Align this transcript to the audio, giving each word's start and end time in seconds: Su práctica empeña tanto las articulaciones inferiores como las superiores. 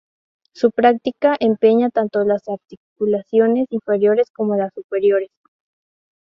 Su 0.55 0.71
práctica 0.71 1.37
empeña 1.39 1.91
tanto 1.91 2.23
las 2.23 2.45
articulaciones 2.47 3.67
inferiores 3.69 4.31
como 4.31 4.55
las 4.55 4.73
superiores. 4.73 5.29